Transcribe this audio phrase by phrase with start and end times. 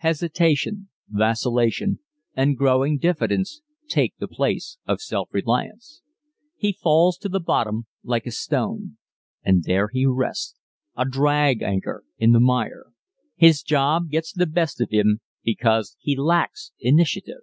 [0.00, 2.00] Hesitation, vacillation
[2.36, 6.02] and growing diffidence take the place of self reliance.
[6.58, 8.98] He falls to the bottom like a stone.
[9.42, 10.56] And there he rests
[10.94, 12.88] a drag anchor in the mire.
[13.34, 17.40] His job gets the best of him because he lacks initiative.